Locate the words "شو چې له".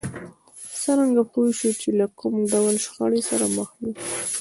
1.57-2.05